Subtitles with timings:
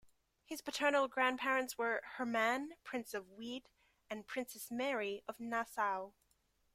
[0.43, 3.67] His paternal grandparents were Hermann, Prince of Wied,
[4.09, 6.13] and Princess Marie of Nassau.